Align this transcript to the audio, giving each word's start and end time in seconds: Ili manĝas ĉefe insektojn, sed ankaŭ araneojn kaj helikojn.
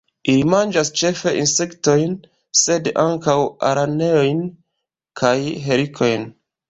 Ili 0.31 0.45
manĝas 0.51 0.89
ĉefe 1.01 1.33
insektojn, 1.41 2.15
sed 2.61 2.89
ankaŭ 3.03 3.35
araneojn 3.73 4.43
kaj 5.23 5.35
helikojn. 5.69 6.27